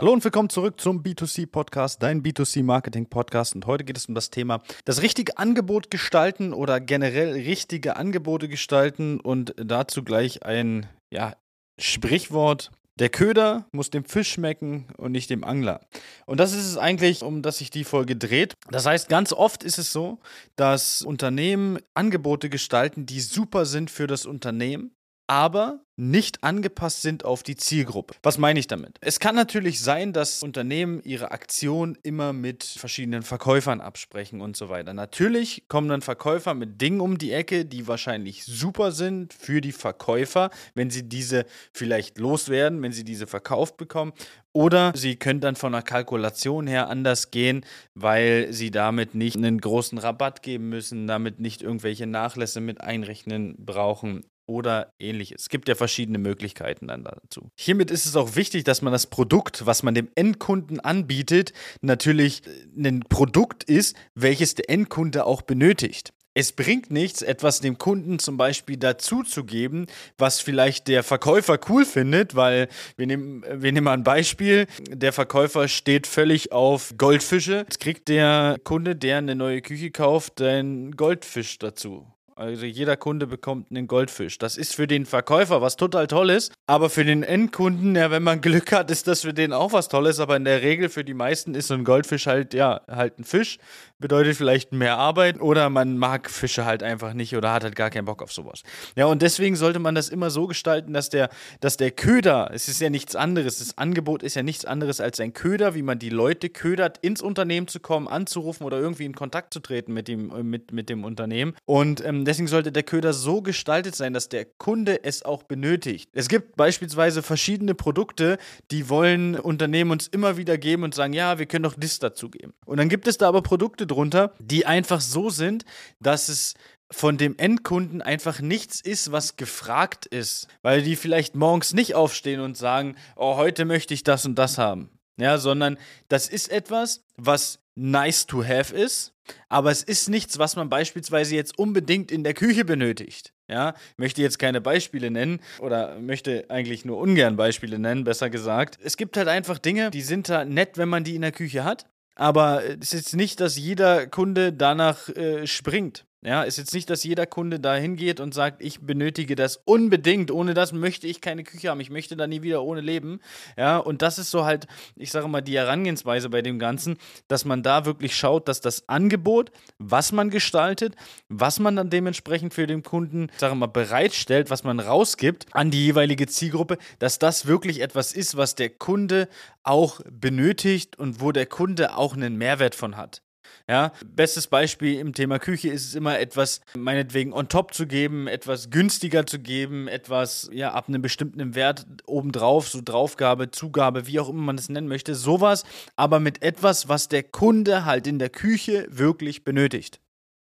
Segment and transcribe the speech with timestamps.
[0.00, 3.54] Hallo und willkommen zurück zum B2C Podcast, dein B2C Marketing Podcast.
[3.54, 8.48] Und heute geht es um das Thema das richtige Angebot gestalten oder generell richtige Angebote
[8.48, 11.34] gestalten und dazu gleich ein ja,
[11.78, 12.70] Sprichwort.
[12.98, 15.82] Der Köder muss dem Fisch schmecken und nicht dem Angler.
[16.24, 18.54] Und das ist es eigentlich, um das sich die Folge dreht.
[18.70, 20.18] Das heißt, ganz oft ist es so,
[20.56, 24.92] dass Unternehmen Angebote gestalten, die super sind für das Unternehmen,
[25.30, 28.14] aber nicht angepasst sind auf die Zielgruppe.
[28.24, 28.96] Was meine ich damit?
[29.00, 34.70] Es kann natürlich sein, dass Unternehmen ihre Aktion immer mit verschiedenen Verkäufern absprechen und so
[34.70, 34.92] weiter.
[34.92, 39.70] Natürlich kommen dann Verkäufer mit Dingen um die Ecke, die wahrscheinlich super sind für die
[39.70, 44.12] Verkäufer, wenn sie diese vielleicht loswerden, wenn sie diese verkauft bekommen.
[44.52, 49.60] Oder sie können dann von der Kalkulation her anders gehen, weil sie damit nicht einen
[49.60, 55.42] großen Rabatt geben müssen, damit nicht irgendwelche Nachlässe mit einrechnen brauchen oder ähnliches.
[55.42, 57.50] Es gibt ja verschiedene Möglichkeiten dann dazu.
[57.54, 62.42] Hiermit ist es auch wichtig, dass man das Produkt, was man dem Endkunden anbietet, natürlich
[62.46, 66.12] äh, ein Produkt ist, welches der Endkunde auch benötigt.
[66.32, 72.36] Es bringt nichts, etwas dem Kunden zum Beispiel dazuzugeben, was vielleicht der Verkäufer cool findet,
[72.36, 74.66] weil wir nehmen, wir nehmen mal ein Beispiel.
[74.88, 77.64] Der Verkäufer steht völlig auf Goldfische.
[77.68, 82.06] Jetzt kriegt der Kunde, der eine neue Küche kauft, einen Goldfisch dazu.
[82.40, 84.38] Also jeder Kunde bekommt einen Goldfisch.
[84.38, 88.40] Das ist für den Verkäufer was total Tolles, aber für den Endkunden, ja, wenn man
[88.40, 91.12] Glück hat, ist das für den auch was Tolles, aber in der Regel für die
[91.12, 93.58] meisten ist so ein Goldfisch halt, ja, halt ein Fisch,
[93.98, 97.90] bedeutet vielleicht mehr Arbeit oder man mag Fische halt einfach nicht oder hat halt gar
[97.90, 98.62] keinen Bock auf sowas.
[98.96, 101.28] Ja, und deswegen sollte man das immer so gestalten, dass der,
[101.60, 105.20] dass der Köder, es ist ja nichts anderes, das Angebot ist ja nichts anderes als
[105.20, 109.14] ein Köder, wie man die Leute ködert, ins Unternehmen zu kommen, anzurufen oder irgendwie in
[109.14, 111.54] Kontakt zu treten mit dem, mit, mit dem Unternehmen.
[111.66, 116.08] Und ähm, deswegen sollte der Köder so gestaltet sein, dass der Kunde es auch benötigt.
[116.12, 118.38] Es gibt beispielsweise verschiedene Produkte,
[118.70, 122.30] die wollen Unternehmen uns immer wieder geben und sagen, ja, wir können doch das dazu
[122.30, 122.54] geben.
[122.64, 125.64] Und dann gibt es da aber Produkte drunter, die einfach so sind,
[125.98, 126.54] dass es
[126.92, 132.40] von dem Endkunden einfach nichts ist, was gefragt ist, weil die vielleicht morgens nicht aufstehen
[132.40, 134.88] und sagen, oh, heute möchte ich das und das haben.
[135.16, 139.12] Ja, sondern das ist etwas, was nice to have ist,
[139.48, 143.32] aber es ist nichts, was man beispielsweise jetzt unbedingt in der Küche benötigt.
[143.48, 148.78] Ja, möchte jetzt keine Beispiele nennen oder möchte eigentlich nur ungern Beispiele nennen, besser gesagt.
[148.82, 151.64] Es gibt halt einfach Dinge, die sind da nett, wenn man die in der Küche
[151.64, 156.04] hat, aber es ist nicht, dass jeder Kunde danach äh, springt.
[156.22, 160.30] Ja, ist jetzt nicht, dass jeder Kunde da hingeht und sagt, ich benötige das unbedingt.
[160.30, 161.80] Ohne das möchte ich keine Küche haben.
[161.80, 163.20] Ich möchte da nie wieder ohne leben.
[163.56, 164.66] Ja, und das ist so halt,
[164.96, 166.98] ich sage mal, die Herangehensweise bei dem Ganzen,
[167.28, 170.94] dass man da wirklich schaut, dass das Angebot, was man gestaltet,
[171.30, 175.70] was man dann dementsprechend für den Kunden, ich sage mal, bereitstellt, was man rausgibt an
[175.70, 179.26] die jeweilige Zielgruppe, dass das wirklich etwas ist, was der Kunde
[179.62, 183.22] auch benötigt und wo der Kunde auch einen Mehrwert von hat.
[183.68, 188.26] Ja, bestes Beispiel im Thema Küche ist es immer etwas, meinetwegen on top zu geben,
[188.26, 194.20] etwas günstiger zu geben, etwas, ja, ab einem bestimmten Wert obendrauf, so Draufgabe, Zugabe, wie
[194.20, 195.64] auch immer man es nennen möchte, sowas,
[195.96, 200.00] aber mit etwas, was der Kunde halt in der Küche wirklich benötigt.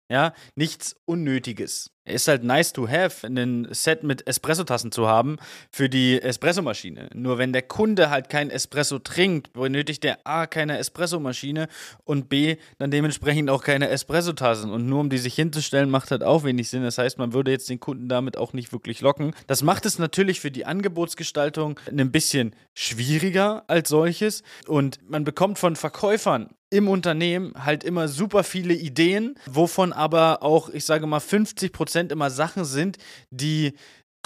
[0.10, 1.97] Ja, nichts Unnötiges.
[2.08, 5.38] Ist halt nice to have, ein Set mit Espresso-Tassen zu haben
[5.70, 7.10] für die Espressomaschine.
[7.14, 11.68] Nur wenn der Kunde halt kein Espresso trinkt, benötigt der A keine Espressomaschine
[12.06, 14.72] und B dann dementsprechend auch keine Espresso-Tassen.
[14.72, 16.84] Und nur um die sich hinzustellen, macht halt auch wenig Sinn.
[16.84, 19.34] Das heißt, man würde jetzt den Kunden damit auch nicht wirklich locken.
[19.48, 24.44] Das macht es natürlich für die Angebotsgestaltung ein bisschen schwieriger als solches.
[24.68, 30.70] Und man bekommt von Verkäufern im Unternehmen halt immer super viele Ideen, wovon aber auch,
[30.70, 32.98] ich sage mal, 50 Prozent immer Sachen sind,
[33.32, 33.74] die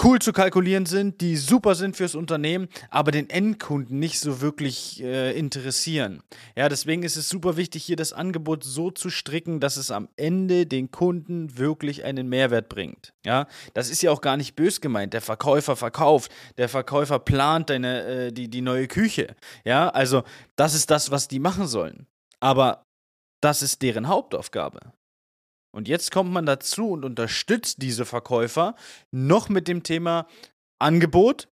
[0.03, 5.03] cool zu kalkulieren sind, die super sind fürs Unternehmen, aber den Endkunden nicht so wirklich
[5.03, 6.23] äh, interessieren.
[6.55, 10.09] Ja, deswegen ist es super wichtig, hier das Angebot so zu stricken, dass es am
[10.15, 13.13] Ende den Kunden wirklich einen Mehrwert bringt.
[13.25, 15.13] Ja, das ist ja auch gar nicht bös gemeint.
[15.13, 19.35] Der Verkäufer verkauft, der Verkäufer plant deine, äh, die, die neue Küche.
[19.65, 20.23] Ja, also
[20.55, 22.07] das ist das, was die machen sollen.
[22.41, 22.83] Aber
[23.41, 24.93] das ist deren Hauptaufgabe.
[25.73, 28.75] Und jetzt kommt man dazu und unterstützt diese Verkäufer
[29.11, 30.27] noch mit dem Thema
[30.79, 31.47] Angebot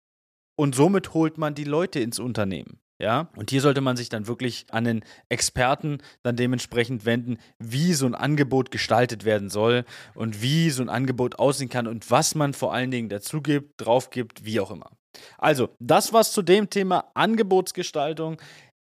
[0.57, 2.81] und somit holt man die Leute ins Unternehmen.
[3.01, 7.93] Ja, und hier sollte man sich dann wirklich an den Experten dann dementsprechend wenden, wie
[7.93, 9.85] so ein Angebot gestaltet werden soll
[10.15, 13.79] und wie so ein Angebot aussehen kann und was man vor allen Dingen dazu gibt,
[13.79, 14.91] drauf gibt, wie auch immer.
[15.37, 18.37] Also, das war's zu dem Thema Angebotsgestaltung.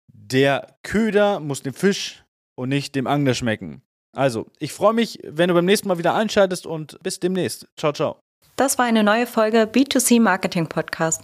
[0.08, 2.24] Der Köder muss dem Fisch
[2.54, 3.82] und nicht dem Angler schmecken.
[4.12, 7.68] Also, ich freue mich, wenn du beim nächsten Mal wieder einschaltest und bis demnächst.
[7.76, 8.18] Ciao, ciao.
[8.56, 11.22] Das war eine neue Folge B2C Marketing Podcast.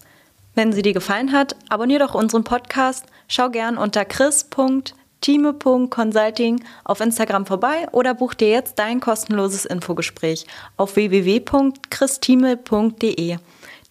[0.54, 7.46] Wenn sie dir gefallen hat, abonnier doch unseren Podcast, schau gern unter chris.time.consulting auf Instagram
[7.46, 10.46] vorbei oder buch dir jetzt dein kostenloses Infogespräch
[10.76, 13.38] auf www.christime.de.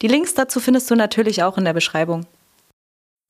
[0.03, 2.27] Die Links dazu findest du natürlich auch in der Beschreibung.